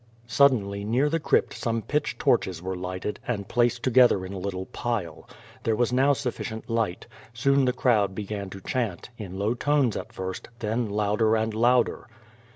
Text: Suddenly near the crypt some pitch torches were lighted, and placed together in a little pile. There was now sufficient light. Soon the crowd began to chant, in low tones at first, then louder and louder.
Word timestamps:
Suddenly 0.25 0.83
near 0.83 1.09
the 1.11 1.19
crypt 1.19 1.53
some 1.53 1.83
pitch 1.83 2.17
torches 2.17 2.59
were 2.59 2.73
lighted, 2.75 3.19
and 3.27 3.47
placed 3.47 3.83
together 3.83 4.25
in 4.25 4.33
a 4.33 4.39
little 4.39 4.65
pile. 4.65 5.29
There 5.61 5.75
was 5.75 5.93
now 5.93 6.13
sufficient 6.13 6.67
light. 6.67 7.05
Soon 7.35 7.65
the 7.65 7.71
crowd 7.71 8.15
began 8.15 8.49
to 8.49 8.61
chant, 8.61 9.11
in 9.19 9.37
low 9.37 9.53
tones 9.53 9.95
at 9.95 10.11
first, 10.11 10.47
then 10.57 10.89
louder 10.89 11.35
and 11.35 11.53
louder. 11.53 12.07